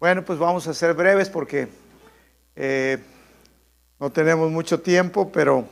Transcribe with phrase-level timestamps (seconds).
[0.00, 1.68] Bueno, pues vamos a ser breves porque
[2.56, 2.96] eh,
[3.98, 5.68] no tenemos mucho tiempo, pero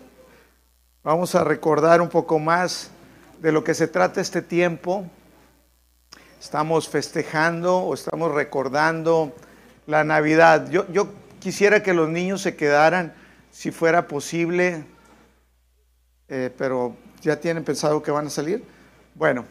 [1.03, 2.91] vamos a recordar un poco más
[3.41, 5.07] de lo que se trata este tiempo.
[6.39, 9.35] Estamos festejando o estamos recordando
[9.87, 10.69] la Navidad.
[10.69, 11.09] Yo, yo
[11.41, 13.15] quisiera que los niños se quedaran,
[13.51, 14.85] si fuera posible,
[16.29, 18.63] eh, pero ya tienen pensado que van a salir.
[19.15, 19.47] Bueno,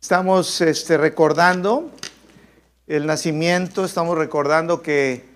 [0.00, 1.90] estamos este, recordando
[2.86, 5.26] el nacimiento, estamos recordando que,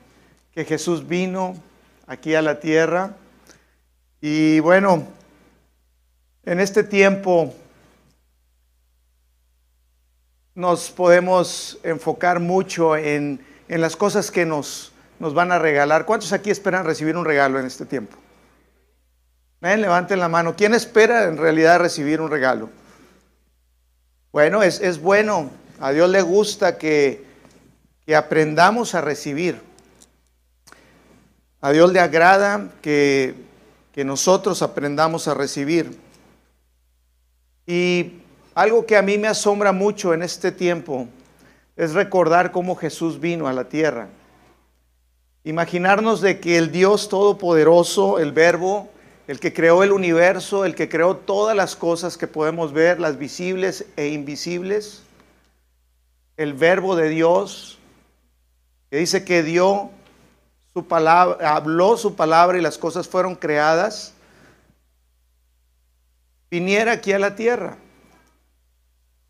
[0.54, 1.56] Jesús vino
[2.06, 3.16] aquí a la tierra.
[4.20, 5.08] Y bueno,
[6.44, 7.54] en este tiempo
[10.54, 16.04] nos podemos enfocar mucho en, las cosas que nos, van a regalar.
[16.04, 18.18] ¿Cuántos aquí esperan recibir un regalo en este tiempo?
[19.62, 20.54] Levanten la mano.
[20.54, 22.68] ¿Quién espera en realidad recibir un regalo?
[24.32, 25.50] Bueno, es, es bueno.
[25.78, 27.22] A Dios le gusta que,
[28.06, 29.60] que aprendamos a recibir.
[31.60, 33.34] A Dios le agrada que,
[33.92, 35.98] que nosotros aprendamos a recibir.
[37.66, 38.22] Y
[38.54, 41.08] algo que a mí me asombra mucho en este tiempo
[41.76, 44.08] es recordar cómo Jesús vino a la tierra.
[45.44, 48.88] Imaginarnos de que el Dios Todopoderoso, el Verbo,
[49.28, 53.18] el que creó el universo, el que creó todas las cosas que podemos ver, las
[53.18, 55.02] visibles e invisibles,
[56.36, 57.78] el Verbo de Dios,
[58.90, 59.90] que dice que dio
[60.72, 64.14] su palabra, habló su palabra y las cosas fueron creadas,
[66.50, 67.76] viniera aquí a la tierra.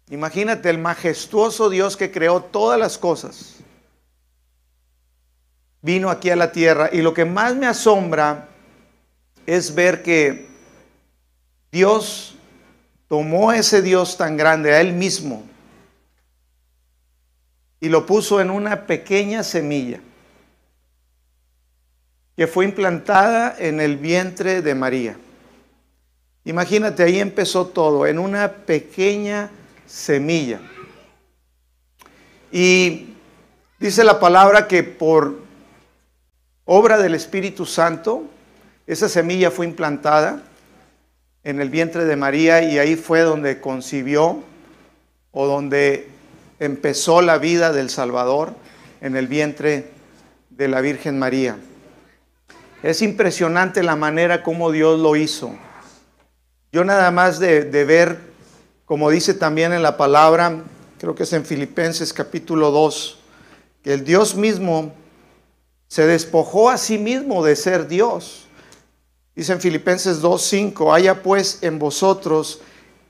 [0.08, 3.56] Imagínate el majestuoso Dios que creó todas las cosas.
[5.80, 8.48] Vino aquí a la tierra y lo que más me asombra
[9.46, 10.46] es ver que
[11.70, 12.34] Dios
[13.08, 15.44] tomó a ese Dios tan grande, a Él mismo,
[17.80, 20.00] y lo puso en una pequeña semilla
[22.36, 25.16] que fue implantada en el vientre de María.
[26.44, 29.50] Imagínate, ahí empezó todo, en una pequeña
[29.86, 30.60] semilla.
[32.50, 33.14] Y
[33.78, 35.40] dice la palabra que por
[36.64, 38.24] obra del Espíritu Santo,
[38.92, 40.42] esa semilla fue implantada
[41.44, 44.42] en el vientre de María y ahí fue donde concibió
[45.32, 46.08] o donde
[46.60, 48.54] empezó la vida del Salvador
[49.00, 49.90] en el vientre
[50.50, 51.56] de la Virgen María.
[52.82, 55.52] Es impresionante la manera como Dios lo hizo.
[56.70, 58.18] Yo nada más de, ver
[58.84, 60.62] como dice también en la palabra,
[60.98, 63.18] creo que es en Filipenses capítulo 2,
[63.82, 64.92] que el Dios mismo
[65.88, 68.46] se despojó a sí mismo de ser Dios.
[69.34, 72.60] Dice en Filipenses 2.5, haya pues en vosotros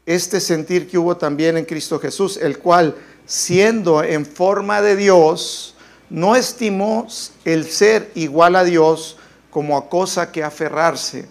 [0.07, 2.95] este sentir que hubo también en Cristo Jesús, el cual,
[3.27, 5.75] siendo en forma de Dios,
[6.11, 7.09] no estimó
[7.45, 9.17] el ser igual a Dios
[9.51, 11.27] como a cosa que aferrarse,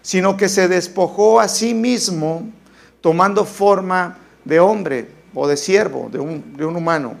[0.00, 2.48] sino que se despojó a sí mismo,
[3.02, 7.16] tomando forma de hombre o de siervo, de un, humano,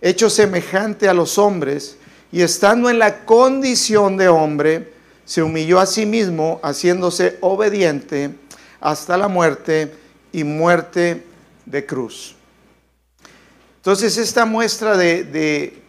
[0.00, 1.96] hecho semejante a los hombres,
[2.32, 4.92] y estando en la condición de hombre,
[5.30, 8.34] se humilló a sí mismo, haciéndose obediente
[8.80, 9.94] hasta la muerte
[10.32, 11.24] y muerte
[11.66, 12.34] de cruz.
[13.76, 15.82] Entonces esta muestra de, de,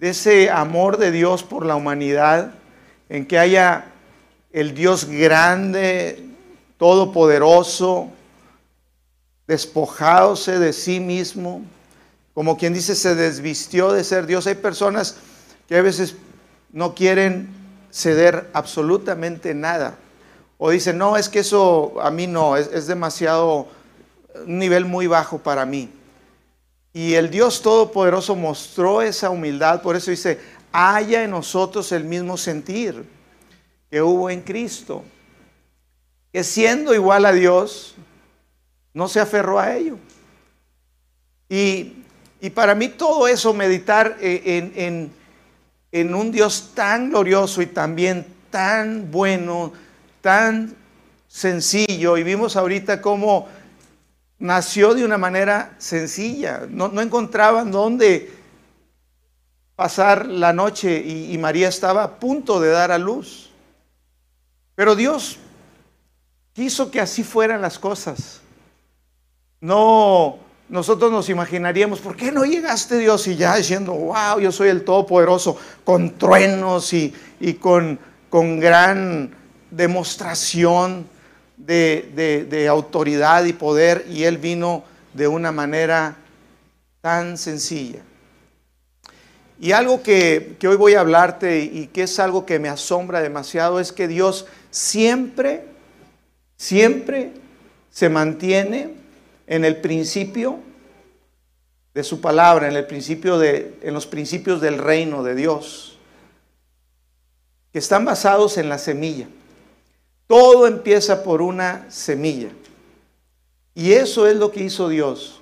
[0.00, 2.54] ese amor de Dios por la humanidad,
[3.10, 3.92] en que haya
[4.54, 6.24] el Dios grande,
[6.78, 8.08] todopoderoso,
[9.46, 11.60] despojándose de sí mismo,
[12.32, 14.46] como quien dice, se desvistió de ser Dios.
[14.46, 15.16] Hay personas
[15.68, 16.16] que a veces
[16.72, 17.57] no quieren
[17.90, 19.98] ceder absolutamente nada.
[20.58, 23.68] O dicen, no, es que eso a mí no, es, demasiado,
[24.44, 25.88] un nivel muy bajo para mí.
[26.92, 30.40] Y el Dios Todopoderoso mostró esa humildad, por eso dice,
[30.72, 33.04] haya en nosotros el mismo sentir
[33.90, 35.04] que hubo en Cristo,
[36.32, 37.94] que siendo igual a Dios,
[38.92, 39.96] no se aferró a ello.
[41.48, 42.04] Y,
[42.54, 45.12] para mí todo eso, meditar eh, en,
[45.92, 49.72] en un Dios tan glorioso y también tan bueno,
[50.20, 50.74] tan
[51.26, 53.48] sencillo, y vimos ahorita cómo
[54.38, 58.32] nació de una manera sencilla, no, encontraban dónde
[59.76, 63.50] pasar la noche y, y María estaba a punto de dar a luz.
[64.74, 65.38] Pero Dios
[66.52, 68.40] quiso que así fueran las cosas.
[69.60, 74.68] No, nosotros nos imaginaríamos, ¿por qué no llegaste Dios y ya diciendo, wow, yo soy
[74.68, 77.12] el Todopoderoso, con truenos y,
[77.60, 77.98] con,
[78.28, 79.30] con, gran
[79.70, 81.06] demostración
[81.56, 84.04] de, de autoridad y poder?
[84.10, 84.84] Y Él vino
[85.14, 86.16] de una manera
[87.00, 88.00] tan sencilla.
[89.60, 93.20] Y algo que, que, hoy voy a hablarte y que es algo que me asombra
[93.20, 95.64] demasiado es que Dios siempre,
[96.56, 97.32] siempre
[97.90, 98.94] se mantiene
[99.48, 100.60] en el principio
[101.94, 105.98] de su palabra, en el principio de, en los principios del reino de Dios,
[107.72, 109.26] que están basados en la semilla.
[110.26, 112.50] Todo empieza por una semilla.
[113.74, 115.40] Y eso es lo que hizo Dios.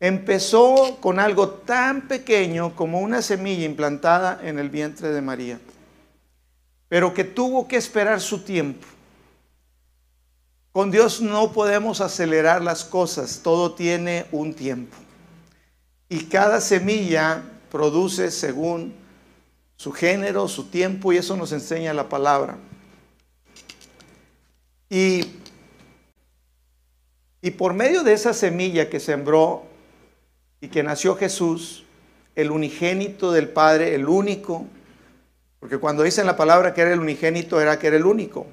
[0.00, 5.60] Empezó con algo tan pequeño como una semilla implantada en el vientre de María,
[6.88, 8.86] pero que tuvo que esperar su tiempo.
[10.72, 14.96] Con Dios no podemos acelerar las cosas, todo tiene un tiempo.
[16.08, 18.94] Y cada semilla produce según
[19.76, 22.56] su género, su tiempo, y eso nos enseña la palabra.
[24.88, 25.26] Y,
[27.42, 29.64] y por medio de esa semilla que sembró
[30.62, 31.84] y que nació Jesús,
[32.34, 34.66] el unigénito del Padre, el único,
[35.60, 38.46] porque cuando dicen la palabra que era el unigénito era que era el único.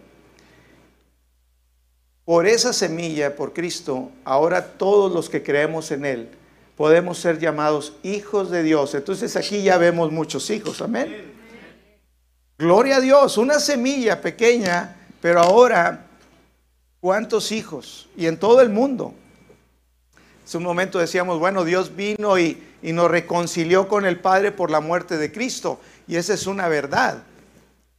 [2.29, 6.29] Por esa semilla, por Cristo, ahora todos los que creemos en Él
[6.77, 8.93] podemos ser llamados hijos de Dios.
[8.93, 11.33] Entonces aquí ya vemos muchos hijos, amén.
[12.59, 16.05] Gloria a Dios, una semilla pequeña, pero ahora,
[17.01, 18.07] ¿cuántos hijos?
[18.15, 19.15] Y en todo el mundo.
[20.45, 24.69] Hace un momento decíamos, bueno, Dios vino y, y nos reconcilió con el Padre por
[24.69, 25.79] la muerte de Cristo.
[26.07, 27.23] Y esa es una verdad.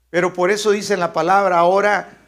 [0.09, 2.20] Pero por eso dice la palabra, ahora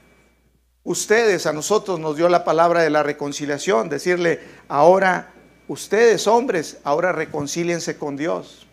[0.84, 5.32] ustedes, a nosotros nos dio la palabra de la reconciliación, decirle, ahora
[5.68, 8.66] ustedes, hombres, ahora reconcíliense con Dios.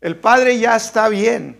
[0.00, 1.58] El Padre ya está bien.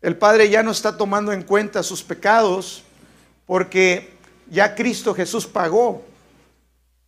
[0.00, 2.84] El Padre ya no está tomando en cuenta sus pecados
[3.46, 4.12] porque
[4.48, 6.02] ya Cristo Jesús pagó.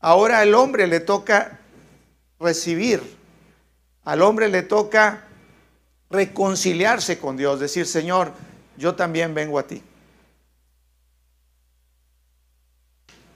[0.01, 1.61] Ahora al hombre le toca
[2.39, 3.01] recibir,
[4.03, 5.25] al hombre le toca
[6.09, 8.33] reconciliarse con Dios, decir, Señor,
[8.77, 9.83] yo también vengo a ti.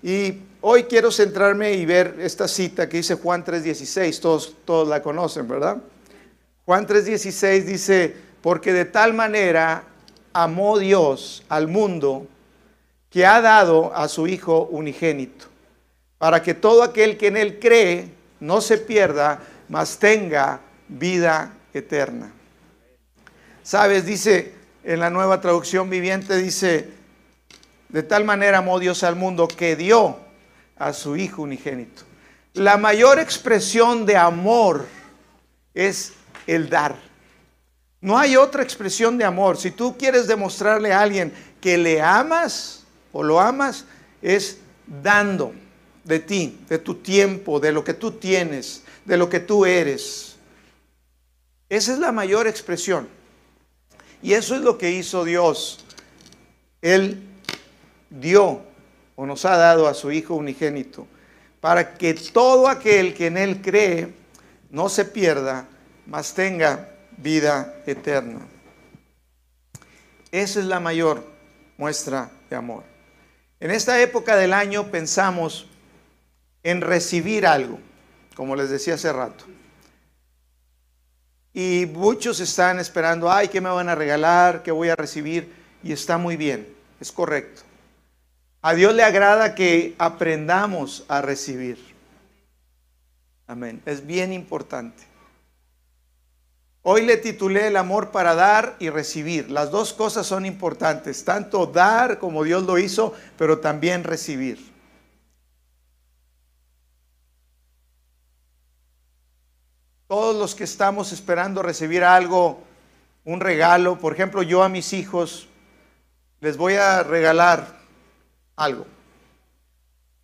[0.05, 5.03] Y hoy quiero centrarme y ver esta cita que dice Juan 3:16, todos, todos la
[5.03, 5.79] conocen, ¿verdad?
[6.67, 9.85] Juan 3:16 dice, porque de tal manera
[10.35, 12.27] amó Dios al mundo
[13.09, 15.47] que ha dado a su Hijo unigénito
[16.19, 18.11] para que todo aquel que en él cree
[18.41, 19.41] no se pierda,
[19.71, 22.31] mas tenga vida eterna.
[23.63, 24.53] Sabes, dice
[24.85, 26.91] en la nueva traducción viviente, dice,
[27.95, 30.19] de tal manera amó Dios al mundo que dio
[30.77, 32.03] a su Hijo unigénito.
[32.55, 34.85] La mayor expresión de amor
[35.75, 36.13] es
[36.49, 36.97] el dar.
[38.01, 39.59] No hay otra expresión de amor.
[39.59, 42.83] Si tú quieres demostrarle a alguien que le amas
[43.13, 43.85] o lo amas,
[44.21, 44.59] es
[44.89, 45.53] dando
[46.03, 50.35] de ti, de tu tiempo, de lo que tú tienes, de lo que tú eres.
[51.69, 53.09] Esa es la mayor expresión.
[54.21, 55.85] Y eso es lo que hizo Dios.
[56.83, 57.31] Él
[58.21, 58.63] dio
[59.17, 61.07] o nos ha dado a su Hijo unigénito
[61.61, 64.13] para que todo aquel que en Él cree
[64.71, 65.67] no se pierda,
[66.07, 68.41] mas tenga vida eterna.
[70.31, 71.25] Esa es la mayor
[71.79, 72.83] muestra de amor.
[73.61, 75.67] En esta época del año pensamos
[76.63, 77.79] en recibir algo,
[78.35, 79.45] como les decía hace rato.
[81.53, 84.63] Y muchos están esperando, ay, ¿qué me van a regalar?
[84.63, 85.53] ¿Qué voy a recibir?
[85.85, 86.69] Y está muy bien,
[87.01, 87.63] es correcto.
[88.67, 91.77] A Dios le agrada que aprendamos a recibir.
[93.47, 93.83] Amén.
[93.85, 95.03] Es bien importante.
[96.81, 99.51] Hoy le titulé el amor para dar y recibir.
[99.51, 104.73] Las dos cosas son importantes, tanto dar como Dios lo hizo, pero también recibir.
[110.07, 112.63] todos los que estamos esperando recibir algo,
[113.25, 115.49] un regalo, por ejemplo, yo a mis hijos
[116.41, 117.84] les voy a regalar
[118.57, 118.87] algo.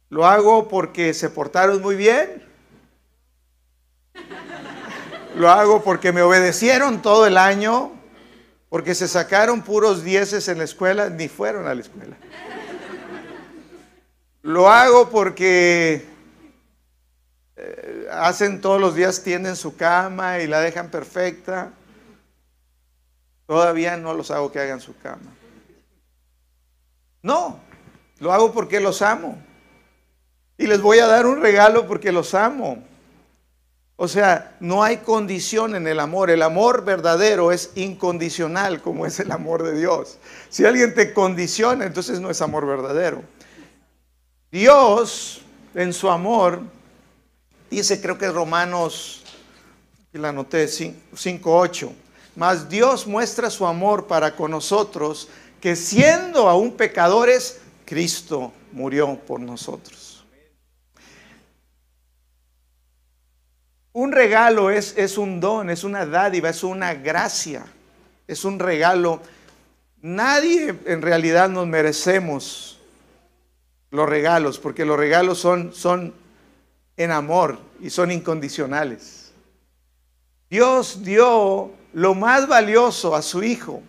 [0.08, 2.44] Lo hago porque se portaron muy bien.
[5.36, 7.92] Lo hago porque me obedecieron todo el año,
[8.68, 12.16] porque se sacaron puros dieces en la escuela, ni fueron a la escuela.
[14.42, 16.06] Lo hago porque
[17.56, 21.72] eh, hacen todos los días, tienden su cama y la dejan perfecta.
[23.46, 25.30] Todavía no los hago que hagan su cama.
[27.22, 27.60] No,
[28.20, 29.36] lo hago porque los amo.
[30.56, 32.82] Y les voy a dar un regalo porque los amo.
[33.96, 36.30] O sea, no hay condición en el amor.
[36.30, 40.18] El amor verdadero es incondicional como es el amor de Dios.
[40.48, 43.22] Si alguien te condiciona, entonces no es amor verdadero.
[44.50, 45.42] Dios,
[45.74, 46.62] en su amor,
[47.70, 49.22] Dice, creo que Romanos
[50.12, 51.88] la anoté 5.8.
[52.34, 55.28] Mas Dios muestra su amor para con nosotros,
[55.60, 57.59] que siendo aún pecadores,
[57.90, 60.24] Cristo murió por nosotros.
[63.92, 67.66] Un regalo es, es un don, es una dádiva, es una gracia,
[68.28, 69.20] es un regalo.
[70.02, 72.78] Nadie en realidad nos merecemos
[73.90, 76.14] los regalos, porque los regalos son, son
[76.96, 79.32] en amor y son incondicionales.
[80.48, 83.82] Dios dio lo más valioso a su Hijo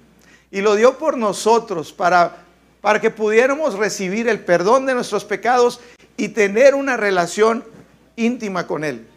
[0.50, 2.41] y lo dio por nosotros para,
[2.82, 5.80] para que pudiéramos recibir el perdón de nuestros pecados
[6.18, 7.64] y tener una relación
[8.16, 9.08] íntima con Él.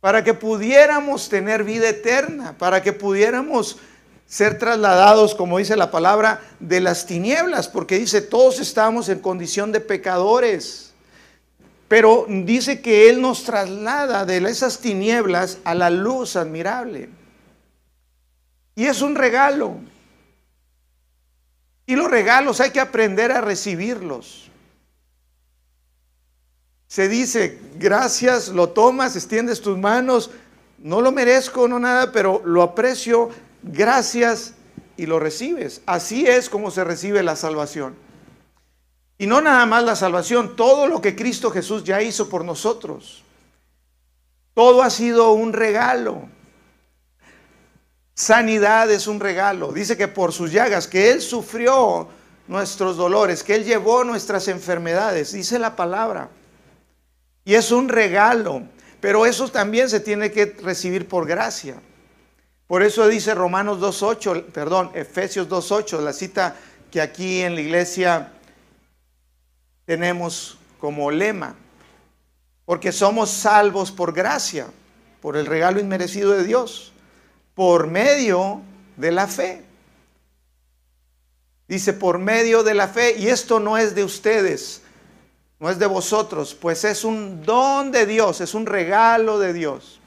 [0.00, 3.78] Para que pudiéramos tener vida eterna, para que pudiéramos
[4.26, 9.72] ser trasladados, como dice la palabra, de las tinieblas, porque dice, todos estamos en condición
[9.72, 10.92] de pecadores.
[11.88, 17.08] Pero dice que Él nos traslada de esas tinieblas a la luz admirable.
[18.76, 19.78] Y es un regalo.
[21.90, 24.48] Y los regalos hay que aprender a recibirlos.
[26.86, 30.30] Se dice, gracias, lo tomas, extiendes tus manos,
[30.78, 33.30] no lo merezco, no nada, pero lo aprecio,
[33.64, 34.54] gracias
[34.96, 35.82] y lo recibes.
[35.84, 37.96] Así es como se recibe la salvación.
[39.18, 43.24] Y no nada más la salvación, todo lo que Cristo Jesús ya hizo por nosotros.
[44.54, 46.28] Todo ha sido un regalo.
[48.20, 49.72] Sanidad es un regalo.
[49.72, 52.06] Dice que por sus llagas, que Él sufrió
[52.48, 56.28] nuestros dolores, que Él llevó nuestras enfermedades, dice la palabra.
[57.46, 58.64] Y es un regalo,
[59.00, 61.80] pero eso también se tiene que recibir por gracia.
[62.66, 66.56] Por eso dice Romanos 2.8, perdón, Efesios 2.8, la cita
[66.90, 68.32] que aquí en la iglesia
[69.86, 71.54] tenemos como lema.
[72.66, 74.66] Porque somos salvos por gracia,
[75.22, 76.92] por el regalo inmerecido de Dios,
[77.60, 78.62] por medio
[78.96, 79.62] de la fe.
[81.68, 84.80] Dice, por medio de la fe, y esto no es de ustedes,
[85.58, 90.00] no es de vosotros, pues es un don de Dios, es un regalo de Dios.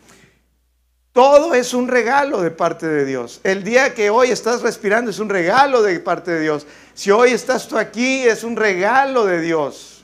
[1.11, 3.39] Todo es un regalo de parte de Dios.
[3.43, 6.65] El día que hoy estás respirando es un regalo de parte de Dios.
[6.95, 10.03] Si hoy estás tú aquí es un regalo de Dios.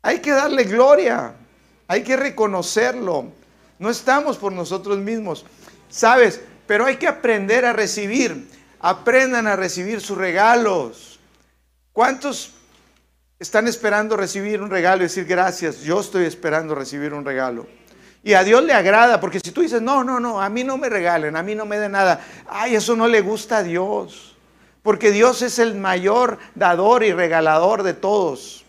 [0.00, 1.34] Hay que darle gloria.
[1.88, 3.26] Hay que reconocerlo.
[3.78, 5.44] No estamos por nosotros mismos.
[5.88, 6.40] ¿Sabes?
[6.66, 8.48] Pero hay que aprender a recibir.
[8.80, 11.18] Aprendan a recibir sus regalos.
[11.92, 12.52] ¿Cuántos
[13.38, 15.80] están esperando recibir un regalo y decir gracias?
[15.80, 17.66] Yo estoy esperando recibir un regalo.
[18.22, 20.78] Y a Dios le agrada, porque si tú dices, no, no, no, a mí no
[20.78, 24.34] me regalen, a mí no me den nada, ay, eso no le gusta a Dios.
[24.82, 28.64] Porque Dios es el mayor dador y regalador de todos.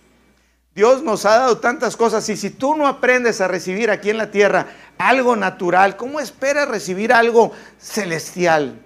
[0.76, 4.18] Dios nos ha dado tantas cosas y si tú no aprendes a recibir aquí en
[4.18, 8.80] la tierra algo natural, ¿cómo esperas recibir algo celestial?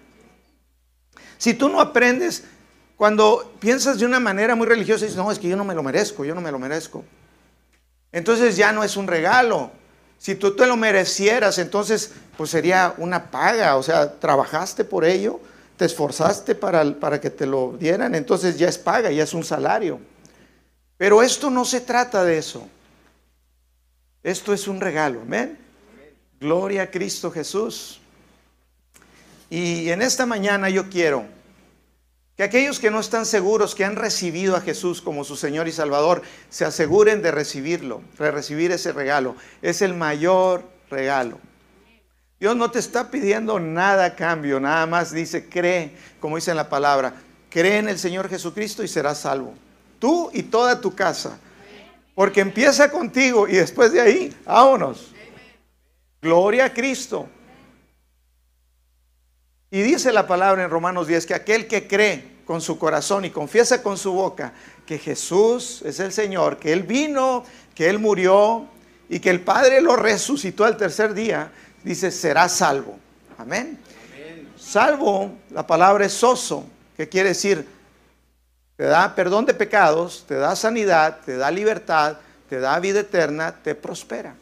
[1.37, 2.43] Si tú no aprendes,
[2.95, 5.83] cuando piensas de una manera muy religiosa, dices, no, es que yo no me lo
[5.83, 7.03] merezco, yo no me lo merezco.
[8.11, 9.71] Entonces ya no es un regalo,
[10.19, 15.39] si tú te lo merecieras, entonces pues sería una paga, o sea, trabajaste por ello,
[15.77, 19.45] te esforzaste para, para que te lo dieran, entonces ya es paga, ya es un
[19.45, 19.99] salario.
[20.97, 22.67] Pero esto no se trata de eso.
[24.21, 25.57] Esto es un regalo, amén.
[26.39, 27.99] Gloria a Cristo Jesús.
[29.49, 31.25] Y en esta mañana yo quiero
[32.37, 35.73] que aquellos que no están seguros, que han recibido a Jesús como su Señor y
[35.73, 39.35] Salvador, se aseguren de recibirlo, de recibir ese regalo.
[39.61, 41.39] Es el mayor regalo.
[42.39, 45.91] Dios no te está pidiendo nada a cambio, nada más dice, cree,
[46.21, 47.15] como dice en la palabra,
[47.49, 49.53] cree en el Señor Jesucristo y serás salvo.
[49.99, 51.37] Tú y toda tu casa.
[52.15, 55.13] Porque empieza contigo y después de ahí, vámonos.
[56.21, 57.27] Gloria a Cristo.
[59.71, 63.29] Y dice la palabra en Romanos 10 que aquel que cree con su corazón y
[63.29, 64.53] confiesa con su boca
[64.85, 67.45] que Jesús es el Señor, que Él vino,
[67.75, 68.65] que Él murió
[69.07, 71.51] y que el Padre lo resucitó al tercer día,
[71.83, 72.97] dice, será salvo.
[73.37, 73.77] Amén.
[74.57, 76.65] Salvo, la palabra es soso,
[76.97, 77.67] que quiere decir,
[78.75, 82.17] te da perdón de pecados, te da sanidad, te da libertad,
[82.49, 84.35] te da vida eterna, te prospera.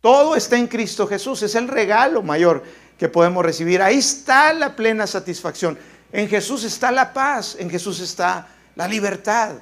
[0.00, 2.62] Todo está en Cristo Jesús, es el regalo mayor
[2.98, 3.82] que podemos recibir.
[3.82, 5.78] Ahí está la plena satisfacción.
[6.12, 9.56] En Jesús está la paz, en Jesús está la libertad.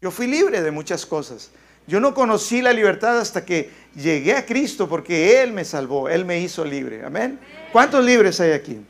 [0.00, 1.50] Yo fui libre de muchas cosas.
[1.86, 6.24] Yo no conocí la libertad hasta que llegué a Cristo porque Él me salvó, Él
[6.24, 7.04] me hizo libre.
[7.04, 7.38] Amén.
[7.72, 8.80] ¿Cuántos libres hay aquí?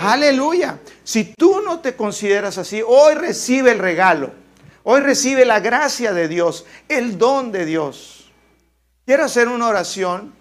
[0.00, 0.78] Aleluya.
[1.02, 4.30] Si tú no te consideras así, hoy recibe el regalo.
[4.84, 8.15] Hoy recibe la gracia de Dios, el don de Dios.
[9.06, 10.34] Quiero hacer una oración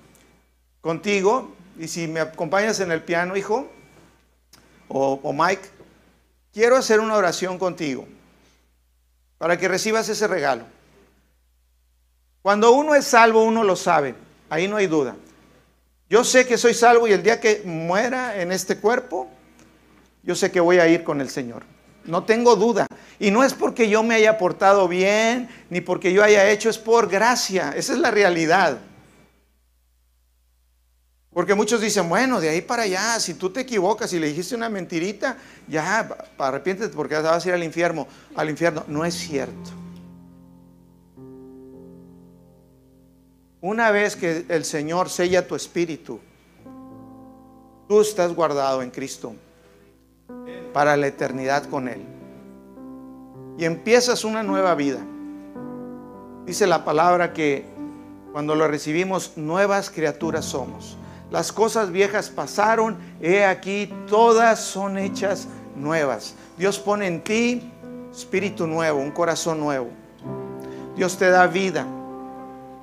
[0.81, 3.69] contigo y si me acompañas en el piano, hijo,
[4.88, 5.69] o, Mike,
[6.51, 8.07] quiero hacer una oración contigo
[9.38, 10.65] para que recibas ese regalo.
[12.41, 14.15] Cuando uno es salvo, uno lo sabe,
[14.50, 15.15] ahí no hay duda.
[16.10, 19.29] Yo sé que soy salvo y el día que muera en este cuerpo,
[20.24, 21.63] yo sé que voy a ir con el Señor.
[22.05, 22.88] No tengo duda.
[23.19, 26.77] Y no es porque yo me haya portado bien, ni porque yo haya hecho, es
[26.77, 27.74] por gracia.
[27.75, 28.79] Esa es la realidad.
[31.31, 34.55] Porque muchos dicen, bueno, de ahí para allá, si tú te equivocas y le dijiste
[34.55, 36.07] una mentirita, ya,
[36.38, 38.07] arrepiéntete porque vas a ir al infierno.
[38.35, 38.83] Al infierno.
[38.88, 39.71] No es cierto.
[43.62, 46.19] Una vez que el Señor sella tu espíritu,
[47.88, 49.35] tú estás guardado en Cristo
[50.75, 52.01] para la eternidad con Él.
[53.58, 55.00] Y empiezas una nueva vida.
[56.46, 57.63] Dice la palabra que
[58.34, 60.98] cuando lo recibimos, nuevas criaturas somos.
[61.32, 66.36] Las cosas viejas pasaron, he aquí, todas son hechas nuevas.
[66.58, 67.72] Dios pone en ti
[68.12, 69.88] espíritu nuevo, un corazón nuevo.
[70.98, 71.88] Dios te da vida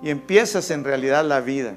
[0.02, 1.74] y empiezas en realidad la vida.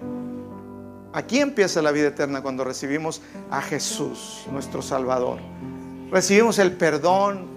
[1.11, 5.39] Aquí empieza la vida eterna cuando recibimos a Jesús, nuestro Salvador.
[6.11, 7.47] Recibimos el perdón,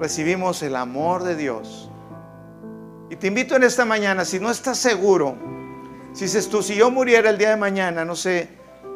[0.00, 1.90] recibimos el amor de Dios.
[3.10, 5.36] Y te invito en esta mañana, si no estás seguro,
[6.12, 8.48] si dices tú, si yo muriera el día de mañana, no sé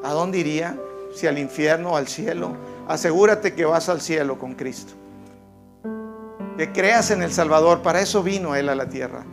[0.05, 0.79] a dónde iría,
[1.15, 2.57] si al infierno o al cielo,
[2.87, 4.95] asegúrate que vas al cielo con Cristo.
[6.57, 9.25] Que creas en el Salvador, para eso vino Él a la tierra.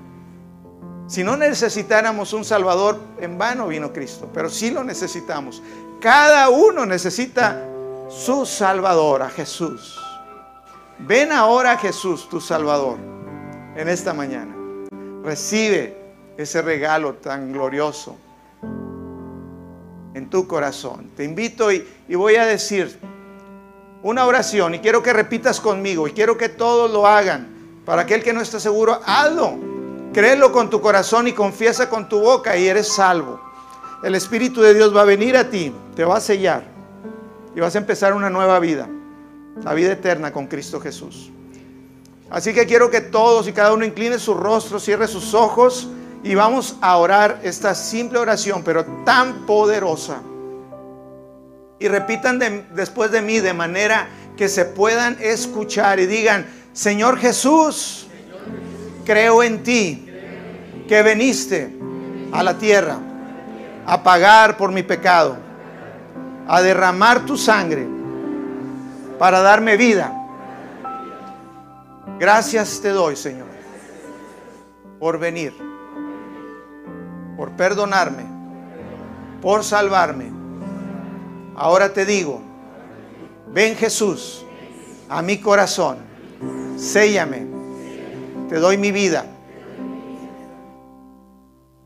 [1.07, 5.61] Si no necesitáramos un Salvador, en vano vino Cristo, pero sí lo necesitamos.
[6.01, 7.63] Cada uno necesita
[8.07, 9.99] su Salvador, a Jesús.
[10.99, 12.97] Ven ahora a Jesús, tu Salvador,
[13.75, 14.55] en esta mañana.
[15.23, 15.97] Recibe
[16.37, 18.17] ese regalo tan glorioso
[20.13, 21.11] en tu corazón.
[21.15, 22.99] Te invito y, voy a decir
[24.03, 27.81] una oración y quiero que repitas conmigo y quiero que todos lo hagan.
[27.85, 29.57] Para aquel que no está seguro, hazlo.
[30.13, 33.41] Créelo con tu corazón y confiesa con tu boca y eres salvo.
[34.03, 36.74] El Espíritu de Dios va a venir a ti, te va a sellar
[37.55, 38.87] y vas a empezar una nueva vida,
[39.63, 41.31] la vida eterna con Cristo Jesús.
[42.29, 45.89] Así que quiero que todos y cada uno incline su rostro, cierre sus ojos
[46.23, 50.21] y vamos a orar esta simple oración, pero tan poderosa.
[51.79, 52.39] Y repitan
[52.73, 58.07] después de mí de manera que se puedan escuchar y digan, Señor Jesús,
[59.05, 60.09] creo en ti
[60.87, 61.77] que veniste
[62.31, 62.97] a la tierra
[63.85, 65.37] a pagar por mi pecado,
[66.47, 67.87] a derramar tu sangre
[69.19, 70.13] para darme vida.
[72.19, 73.47] Gracias te doy, Señor,
[74.99, 75.53] por venir,
[77.35, 78.25] por perdonarme,
[79.41, 80.31] por salvarme.
[81.55, 82.41] Ahora te digo,
[83.47, 84.45] ven Jesús
[85.09, 85.97] a mi corazón,
[86.77, 87.47] séllame,
[88.49, 89.25] te doy mi vida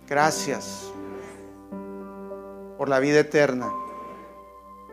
[0.09, 0.91] Gracias
[2.79, 3.71] por la vida eterna.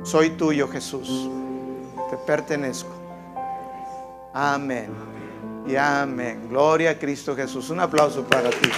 [0.02, 1.28] Soy tuyo, Jesús.
[2.10, 2.90] Te pertenezco.
[4.32, 4.90] Amén.
[5.66, 6.48] Y amén.
[6.48, 7.70] Gloria a Cristo Jesús.
[7.70, 8.70] Un aplauso para ti.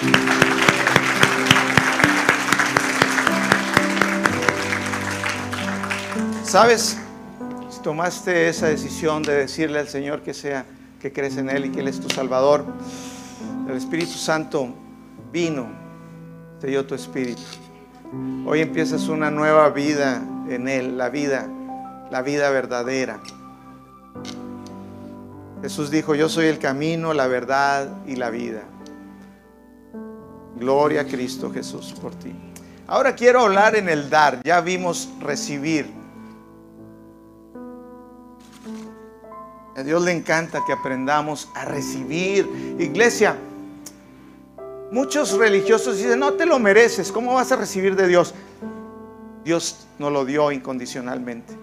[6.44, 6.96] ¿Sabes?
[7.68, 10.64] Si tomaste esa decisión de decirle al Señor que sea
[11.00, 12.64] que crees en Él y que Él es tu Salvador,
[13.68, 14.74] el Espíritu Santo
[15.30, 15.88] vino
[16.60, 17.42] te dio tu espíritu.
[18.46, 21.48] Hoy empiezas una nueva vida en Él, la vida,
[22.10, 23.20] la vida verdadera.
[25.62, 28.62] Jesús dijo, yo soy el camino, la verdad y la vida.
[30.56, 32.32] Gloria a Cristo Jesús por ti.
[32.86, 34.40] Ahora quiero hablar en el dar.
[34.44, 35.90] Ya vimos recibir.
[39.76, 42.76] A Dios le encanta que aprendamos a recibir.
[42.78, 43.36] Iglesia,
[44.90, 48.34] Muchos religiosos dicen, no te lo mereces, ¿cómo vas a recibir de Dios?
[49.48, 51.56] Dios nos lo dio incondicionalmente.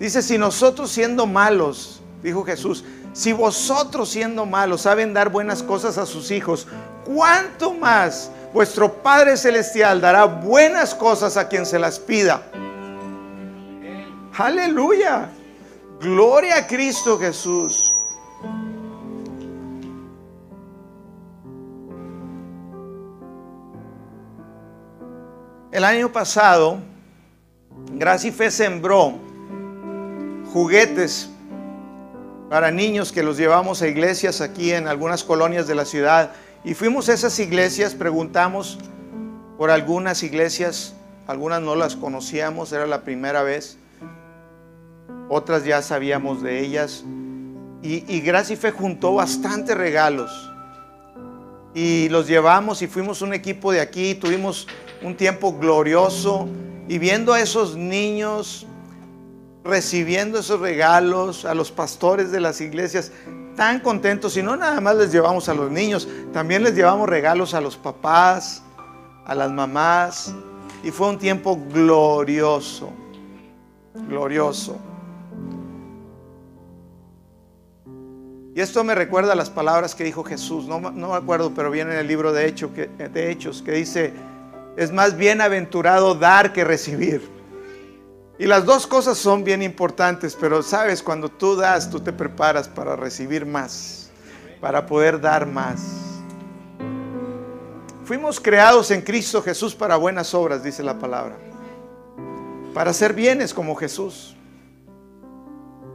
[0.00, 5.96] Dice, si nosotros siendo malos, dijo Jesús, si vosotros siendo malos saben dar buenas cosas
[5.96, 6.66] a sus hijos,
[7.04, 12.42] ¿cuánto más vuestro Padre Celestial dará buenas cosas a quien se las pida?
[14.36, 15.30] Aleluya.
[16.00, 17.85] Gloria a Cristo Jesús.
[25.76, 26.78] El año pasado,
[27.92, 29.12] Gracia y Fe sembró
[30.50, 31.28] juguetes
[32.48, 36.32] para niños que los llevamos a iglesias aquí en algunas colonias de la ciudad.
[36.64, 38.78] Y fuimos a esas iglesias, preguntamos
[39.58, 40.94] por algunas iglesias
[41.26, 43.76] algunas no las conocíamos, era la primera vez,
[45.28, 47.04] otras ya sabíamos de ellas.
[47.82, 50.30] Y, y y Fe juntó bastantes regalos
[51.74, 54.66] y los llevamos y fuimos un equipo de aquí, tuvimos
[55.06, 56.48] un tiempo glorioso
[56.88, 58.66] y viendo a esos niños
[59.62, 63.12] recibiendo esos regalos, a los pastores de las iglesias
[63.54, 67.54] tan contentos y no nada más les llevamos a los niños, también les llevamos regalos
[67.54, 68.64] a los papás,
[69.24, 70.34] a las mamás
[70.82, 72.90] y fue un tiempo glorioso,
[74.08, 74.76] glorioso.
[78.56, 81.92] Y esto me recuerda a las palabras que dijo Jesús, no, me acuerdo, pero viene
[81.92, 84.14] en el libro de, de Hechos, que dice,
[84.76, 87.28] es más bienaventurado dar que recibir.
[88.38, 92.68] Y las dos cosas son bien importantes, pero sabes, cuando tú das, tú te preparas
[92.68, 94.10] para recibir más,
[94.60, 95.82] para poder dar más.
[98.04, 101.36] Fuimos creados en Cristo Jesús para buenas obras, dice la palabra,
[102.74, 104.36] para hacer bienes como Jesús.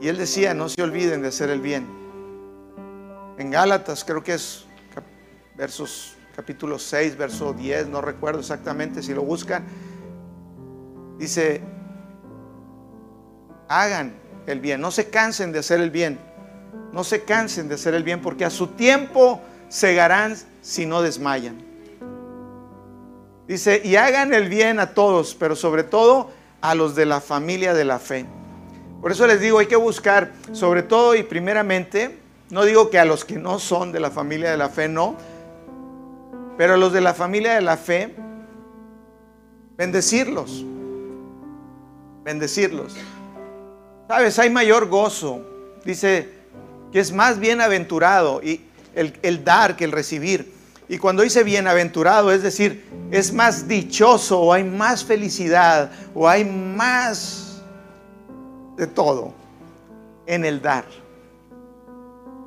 [0.01, 2.01] Y él decía, no se olviden de hacer el bien
[3.41, 4.65] en Gálatas, creo que es
[5.55, 9.63] versos capítulo 6, verso 10, no recuerdo exactamente si lo buscan.
[11.19, 11.61] Dice,
[13.67, 14.15] hagan
[14.47, 16.19] el bien, no se cansen de hacer el bien,
[16.93, 21.63] no se cansen de hacer el bien, porque a su tiempo segarán si no desmayan.
[23.47, 27.75] Dice, y hagan el bien a todos, pero sobre todo a los de la familia
[27.75, 28.25] de la fe.
[28.99, 32.17] Por eso les digo, hay que buscar, sobre todo y primeramente,
[32.49, 35.17] no digo que a los que no son de la familia de la fe no,
[36.57, 38.15] pero los de la familia de la fe,
[39.77, 40.65] bendecirlos.
[42.23, 42.95] Bendecirlos.
[44.07, 45.45] Sabes, hay mayor gozo.
[45.85, 46.29] Dice
[46.91, 48.61] que es más bienaventurado y
[48.93, 50.53] el, el dar que el recibir.
[50.87, 56.43] Y cuando dice bienaventurado, es decir, es más dichoso o hay más felicidad o hay
[56.43, 57.61] más
[58.75, 59.33] de todo
[60.25, 60.85] en el dar.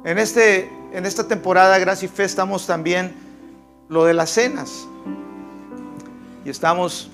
[0.04, 3.14] En, este, en esta temporada, Gracia y Fe, estamos también
[3.88, 4.86] lo de las cenas.
[6.44, 7.10] Y estamos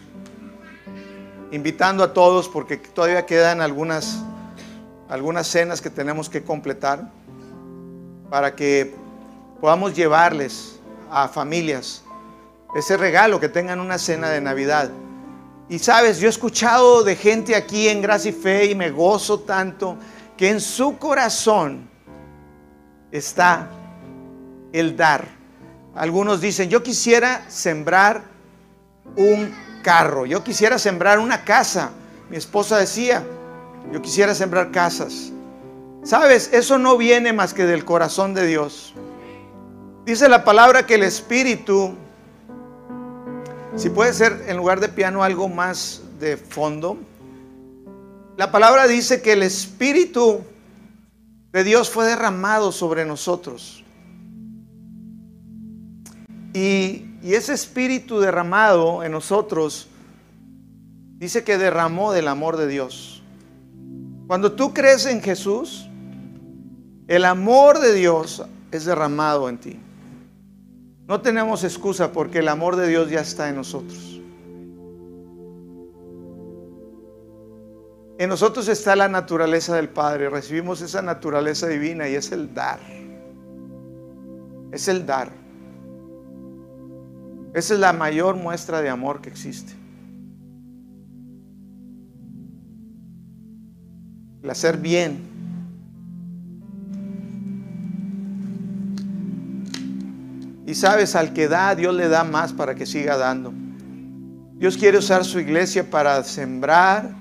[1.53, 4.23] invitando a todos porque todavía quedan algunas,
[5.09, 7.11] algunas cenas que tenemos que completar
[8.29, 8.95] para que
[9.61, 10.79] podamos llevarles
[11.11, 12.05] a familias
[12.75, 14.91] ese regalo, que tengan una cena de Navidad.
[15.69, 19.41] Y sabes, yo he escuchado de gente aquí en Gracia y Fe y me gozo
[19.41, 19.97] tanto
[20.37, 21.89] que en su corazón
[23.11, 23.69] está
[24.73, 25.40] el dar.
[26.01, 28.23] Algunos dicen, yo quisiera sembrar
[29.17, 31.91] un carro, yo quisiera sembrar una casa.
[32.31, 33.23] Mi esposa decía,
[33.93, 35.31] yo quisiera sembrar casas.
[36.03, 38.95] Sabes, eso no viene más que del corazón de Dios.
[40.07, 41.95] Dice la palabra que el Espíritu,
[43.77, 46.97] si puede ser en lugar de piano algo más de fondo,
[48.39, 50.41] la palabra dice que el Espíritu
[51.53, 53.80] de Dios fue derramado sobre nosotros.
[56.53, 59.89] Y, ese espíritu derramado en nosotros
[61.19, 63.23] dice que derramó del amor de Dios.
[64.27, 65.87] Cuando tú crees en Jesús,
[67.09, 69.79] el amor de Dios es derramado en ti.
[71.07, 74.21] No tenemos excusa porque el amor de Dios ya está en nosotros.
[78.19, 80.31] En nosotros está la naturaleza del Padre.
[80.31, 82.79] Recibimos esa naturaleza divina y es el dar.
[84.73, 85.40] Es el dar.
[87.55, 89.73] Esa es la mayor muestra de amor que existe.
[94.43, 95.29] El hacer bien.
[100.67, 103.53] Y sabes, al que da, Dios le da más para que siga dando.
[104.55, 107.21] Dios quiere usar su iglesia para sembrar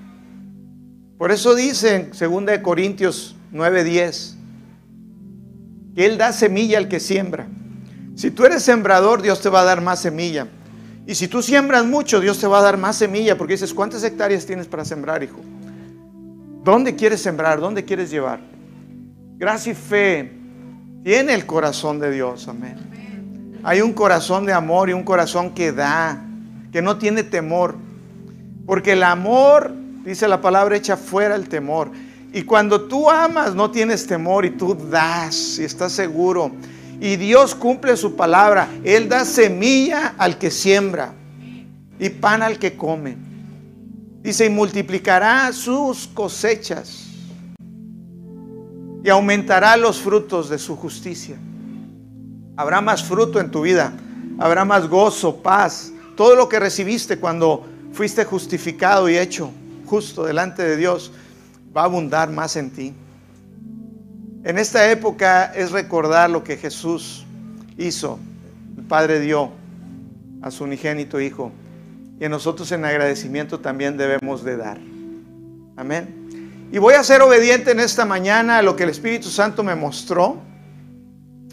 [1.20, 4.36] por eso dice en 2 Corintios 9:10
[5.94, 7.46] que Él da semilla al que siembra.
[8.20, 10.46] Si tú eres sembrador, Dios te va a dar más semilla.
[11.06, 14.04] Y si tú siembras mucho, Dios te va a dar más semilla, porque dices, ¿cuántas
[14.04, 15.40] hectáreas tienes para sembrar, hijo?
[16.62, 17.60] ¿Dónde quieres sembrar?
[17.60, 18.40] ¿Dónde quieres llevar?
[19.38, 20.32] Gracia y fe
[21.02, 23.58] tiene el corazón de Dios, amén.
[23.62, 26.22] Hay un corazón de amor y un corazón que da,
[26.70, 27.76] que no tiene temor.
[28.66, 31.90] Porque el amor Dice la palabra, echa fuera el temor.
[32.32, 36.52] Y cuando tú amas, no tienes temor y tú das y estás seguro.
[37.00, 38.68] Y Dios cumple su palabra.
[38.84, 41.14] Él da semilla al que siembra
[41.98, 43.16] y pan al que come.
[44.22, 47.06] Dice, y multiplicará sus cosechas
[49.02, 51.36] y aumentará los frutos de su justicia.
[52.56, 53.94] Habrá más fruto en tu vida,
[54.38, 59.50] habrá más gozo, paz, todo lo que recibiste cuando fuiste justificado y hecho
[59.90, 61.10] justo delante de Dios,
[61.76, 62.94] va a abundar más en ti.
[64.42, 67.26] En esta época es recordar lo que Jesús
[67.76, 68.18] hizo,
[68.76, 69.50] el Padre dio
[70.40, 71.52] a su unigénito Hijo.
[72.18, 74.78] Y nosotros en agradecimiento también debemos de dar.
[75.76, 76.68] Amén.
[76.72, 79.74] Y voy a ser obediente en esta mañana a lo que el Espíritu Santo me
[79.74, 80.38] mostró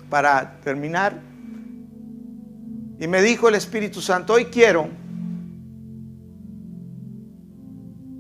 [0.09, 1.19] para terminar.
[2.99, 4.87] Y me dijo el Espíritu Santo, hoy quiero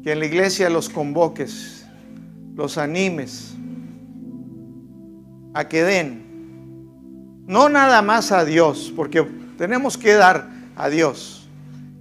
[0.03, 1.85] que en la iglesia los convoques,
[2.55, 3.56] los animes
[5.57, 9.23] a que den, no nada más a Dios, porque
[9.57, 11.49] tenemos que dar a Dios.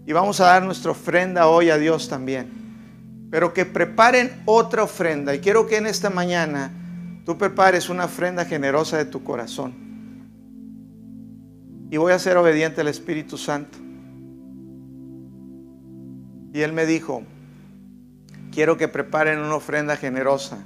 [0.05, 2.49] Y vamos a dar nuestra ofrenda hoy a Dios también.
[3.31, 5.35] Pero que preparen otra ofrenda.
[5.35, 6.71] Y quiero que en esta mañana
[7.25, 9.73] tú prepares una ofrenda generosa de tu corazón.
[11.91, 13.79] Y voy a ser obediente al Espíritu Santo.
[16.53, 17.23] Y Él me dijo,
[18.53, 20.59] quiero que preparen una ofrenda generosa.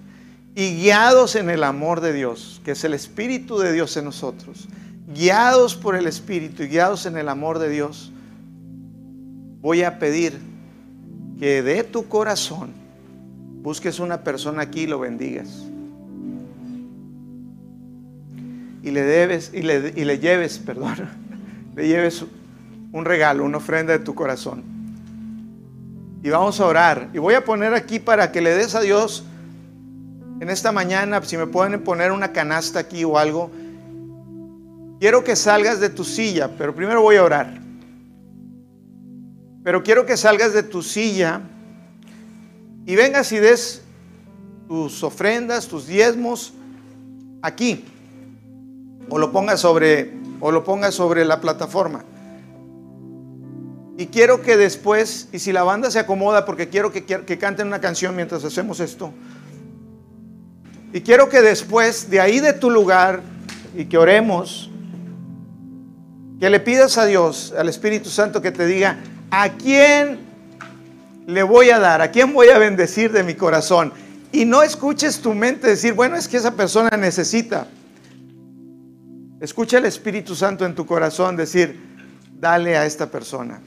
[0.55, 4.69] Y guiados en el amor de Dios, que es el Espíritu de Dios en nosotros,
[5.15, 8.13] guiados por el Espíritu y guiados en el amor de Dios,
[9.61, 10.39] voy a pedir
[11.39, 12.73] que de tu corazón
[13.63, 15.65] busques una persona aquí y lo bendigas.
[18.83, 21.09] Y le debes, y le, y le lleves, perdón,
[21.77, 22.25] le lleves
[22.93, 24.65] un regalo, una ofrenda de tu corazón.
[26.23, 27.09] Y vamos a orar.
[27.15, 29.25] Y voy a poner aquí para que le des a Dios
[30.41, 33.51] en esta mañana, si me pueden poner una canasta aquí o algo,
[35.01, 37.59] Quiero que salgas de tu silla, pero primero voy a orar.
[39.65, 41.41] Pero quiero que salgas de tu silla
[42.85, 43.81] y vengas y des
[44.69, 46.53] tus ofrendas, tus diezmos
[47.41, 47.87] aquí.
[49.09, 52.05] O lo pongas sobre o lo pongas sobre la plataforma.
[53.97, 57.69] Y quiero que después, y si la banda se acomoda, porque quiero que, que canten
[57.69, 59.15] una canción mientras hacemos esto.
[60.93, 63.23] Y quiero que después, de ahí de tu lugar,
[63.77, 64.71] y que oremos,
[66.41, 68.99] que le pidas a Dios, al Espíritu Santo, que te diga,
[69.31, 70.19] ¿a quién
[71.27, 72.01] le voy a dar?
[72.01, 73.93] ¿A quién voy a bendecir de mi corazón?
[74.33, 77.67] Y no escuches tu mente decir, bueno, es que esa persona necesita.
[79.41, 81.79] Escucha el Espíritu Santo en tu corazón decir,
[82.39, 83.61] dale a esta persona.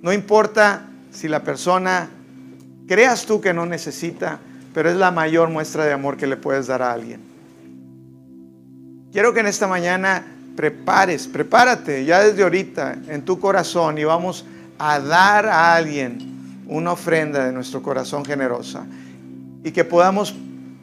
[0.00, 2.08] No importa si la persona
[2.86, 4.40] creas tú que no necesita,
[4.74, 7.20] pero es la mayor muestra de amor que le puedes dar a alguien.
[9.12, 14.44] Quiero que en esta mañana prepares, prepárate ya desde ahorita en tu corazón y vamos
[14.76, 18.84] a dar a alguien una ofrenda de nuestro corazón generosa
[19.62, 20.34] y que podamos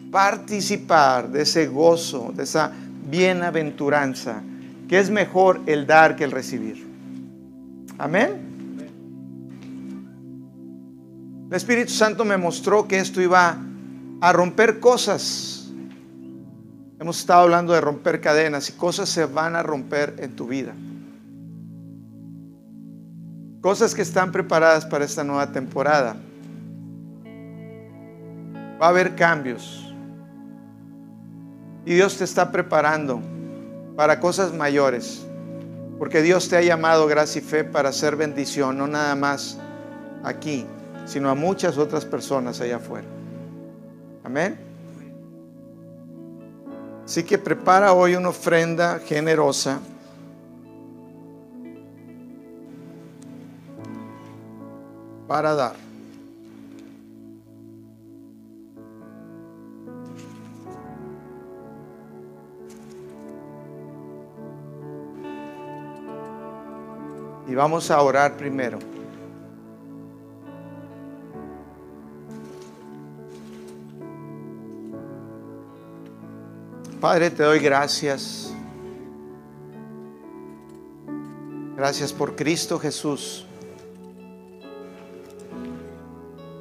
[0.10, 2.72] participar de ese gozo, de esa
[3.10, 4.42] bienaventuranza,
[4.88, 6.88] que es mejor el dar que el recibir.
[7.98, 8.52] Amén.
[11.50, 13.58] El Espíritu Santo me mostró que esto iba
[14.22, 15.62] a romper cosas
[17.02, 20.76] Hemos estado hablando de romper cadenas y cosas se van a romper en tu vida.
[23.60, 26.16] Cosas que están preparadas para esta nueva temporada.
[28.80, 29.92] Va a haber cambios.
[31.84, 33.20] Y Dios te está preparando
[33.96, 35.26] para cosas mayores.
[35.98, 39.58] Porque Dios te ha llamado gracia y fe para hacer bendición, no nada más
[40.24, 40.68] aquí,
[41.08, 43.08] sino a muchas otras personas allá afuera.
[44.24, 44.60] Amén.
[47.06, 49.80] Así que prepara hoy una ofrenda generosa.
[55.32, 55.76] para dar.
[67.48, 68.91] Y vamos a orar primero.
[77.02, 78.54] Padre, te doy gracias.
[81.76, 83.44] Gracias por Cristo Jesús.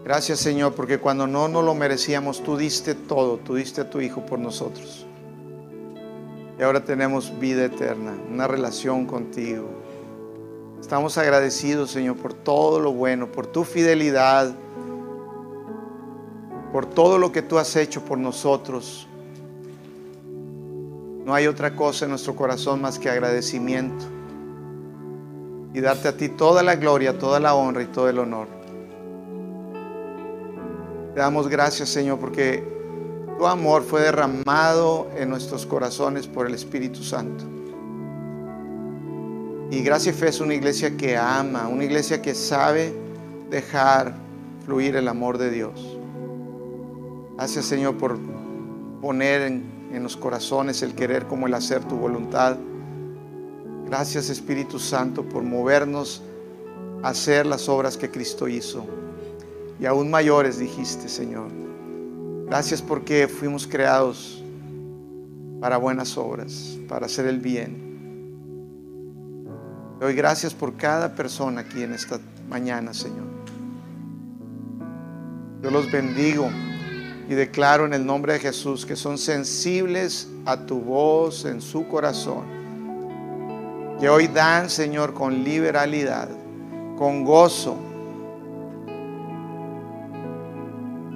[0.02, 4.00] Gracias Señor, porque cuando no nos lo merecíamos, tú diste todo, tú diste a tu
[4.00, 5.04] Hijo por nosotros.
[6.58, 9.68] Y ahora tenemos vida eterna, una relación contigo.
[10.80, 14.54] Estamos agradecidos, Señor, por todo lo bueno, por tu fidelidad,
[16.72, 19.06] por todo lo que tú has hecho por nosotros.
[21.30, 24.04] No hay otra cosa en nuestro corazón más que agradecimiento
[25.72, 28.48] y darte a ti toda la gloria, toda la honra y todo el honor.
[31.14, 32.64] Te damos gracias, Señor, porque
[33.38, 37.44] tu amor fue derramado en nuestros corazones por el Espíritu Santo.
[39.70, 42.92] Y Gracia y Fe es una iglesia que ama, una iglesia que sabe
[43.50, 44.16] dejar
[44.66, 45.96] fluir el amor de Dios.
[47.36, 48.18] Gracias Señor por
[49.00, 52.56] poner en, en los corazones el querer como el hacer tu voluntad.
[53.86, 56.22] Gracias Espíritu Santo por movernos
[57.02, 58.84] a hacer las obras que Cristo hizo.
[59.80, 61.48] Y aún mayores dijiste, Señor.
[62.46, 64.42] Gracias porque fuimos creados
[65.60, 67.90] para buenas obras, para hacer el bien.
[70.00, 73.26] Doy gracias por cada persona aquí en esta mañana, Señor.
[75.62, 76.48] Yo los bendigo
[77.30, 81.86] y declaro en el nombre de Jesús que son sensibles a tu voz en su
[81.86, 82.42] corazón.
[84.00, 86.28] Que hoy dan, Señor, con liberalidad,
[86.98, 87.76] con gozo.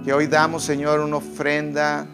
[0.05, 2.07] Que hoy damos, Señor, una ofrenda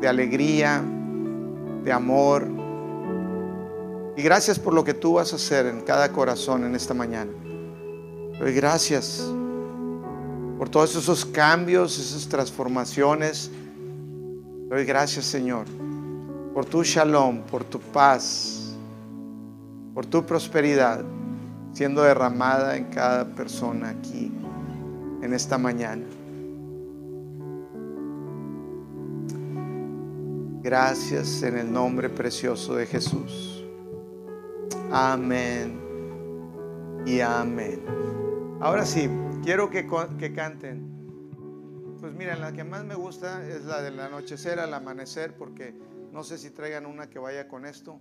[0.00, 0.82] de alegría,
[1.84, 2.48] de amor.
[4.16, 7.30] Y gracias por lo que tú vas a hacer en cada corazón en esta mañana.
[8.40, 9.30] Gracias
[10.58, 13.50] por todos esos cambios, esas transformaciones.
[14.68, 15.66] Doy gracias, Señor,
[16.52, 18.74] por tu shalom, por tu paz,
[19.94, 21.04] por tu prosperidad
[21.72, 24.32] siendo derramada en cada persona aquí
[25.22, 26.04] en esta mañana.
[30.60, 33.64] Gracias en el nombre precioso de Jesús.
[34.90, 35.78] Amén
[37.06, 37.80] y amén.
[38.60, 39.08] Ahora sí,
[39.48, 41.96] quiero que, que canten.
[41.98, 45.72] Pues miren, la que más me gusta es la del anochecer al amanecer, porque
[46.12, 47.98] no sé si traigan una que vaya con esto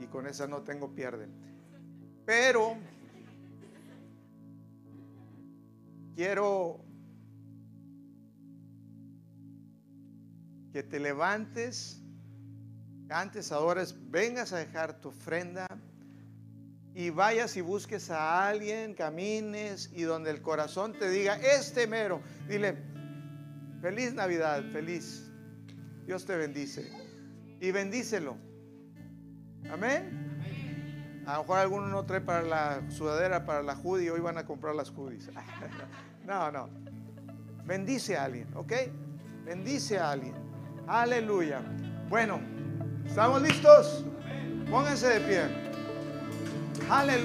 [0.00, 1.28] y con esa no tengo pierde.
[2.26, 2.78] Pero
[6.16, 6.80] quiero
[10.72, 12.02] que te levantes,
[13.06, 15.67] cantes, adores, vengas a dejar tu ofrenda
[16.94, 22.20] y vayas y busques a alguien, camines y donde el corazón te diga, este mero,
[22.48, 22.76] dile,
[23.80, 25.30] feliz Navidad, feliz,
[26.06, 26.90] Dios te bendice
[27.60, 28.36] y bendícelo.
[29.70, 31.22] Amén.
[31.26, 34.46] A lo mejor alguno no trae para la sudadera, para la hoodie, hoy van a
[34.46, 35.30] comprar las hoodies.
[36.24, 36.68] No, no.
[37.64, 38.72] Bendice a alguien, ¿ok?
[39.46, 40.34] Bendice a alguien.
[40.86, 41.62] Aleluya.
[42.10, 42.38] Bueno,
[43.06, 44.04] ¿estamos listos?
[44.70, 45.67] Pónganse de pie.
[46.90, 47.16] Aleluya.